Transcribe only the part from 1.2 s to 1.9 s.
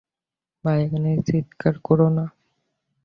চিৎকার